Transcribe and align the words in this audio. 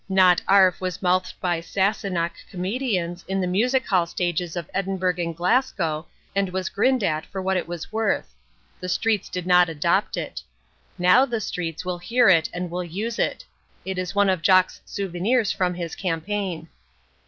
"Not 0.09 0.41
'arf" 0.47 0.81
was 0.81 0.99
mouthed 1.03 1.35
by 1.41 1.61
Sassenach 1.61 2.33
comedians 2.49 3.23
on 3.29 3.39
the 3.39 3.45
music 3.45 3.85
hall 3.85 4.07
stages 4.07 4.55
of 4.55 4.67
Edinburgh 4.73 5.19
and 5.19 5.37
Glasgow, 5.37 6.07
and 6.35 6.49
was 6.49 6.69
grinned 6.69 7.03
at 7.03 7.23
for 7.27 7.39
what 7.39 7.55
it 7.55 7.67
was 7.67 7.91
worth: 7.91 8.33
the 8.79 8.89
streets 8.89 9.29
did 9.29 9.45
not 9.45 9.69
adopt 9.69 10.17
it. 10.17 10.41
Now 10.97 11.25
the 11.27 11.39
streets 11.39 11.85
will 11.85 11.99
hear 11.99 12.29
it 12.29 12.49
and 12.51 12.71
will 12.71 12.83
use 12.83 13.19
it: 13.19 13.45
it 13.85 13.99
is 13.99 14.15
one 14.15 14.29
of 14.31 14.41
Jock's 14.41 14.81
souvenirs 14.85 15.51
from 15.51 15.75
his 15.75 15.95
campaign. 15.95 16.69